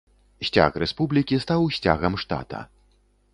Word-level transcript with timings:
Сцяг 0.47 0.79
рэспублікі 0.83 1.39
стаў 1.43 1.69
сцягам 1.77 2.13
штата. 2.25 2.65